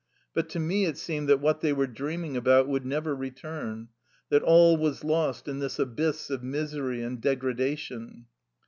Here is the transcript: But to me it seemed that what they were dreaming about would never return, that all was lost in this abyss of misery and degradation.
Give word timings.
But 0.33 0.49
to 0.49 0.59
me 0.59 0.85
it 0.85 0.97
seemed 0.97 1.29
that 1.29 1.41
what 1.41 1.61
they 1.61 1.71
were 1.71 1.85
dreaming 1.85 2.35
about 2.35 2.67
would 2.67 2.87
never 2.87 3.13
return, 3.15 3.89
that 4.29 4.41
all 4.41 4.75
was 4.75 5.03
lost 5.03 5.47
in 5.47 5.59
this 5.59 5.77
abyss 5.77 6.31
of 6.31 6.41
misery 6.41 7.03
and 7.03 7.21
degradation. 7.21 8.25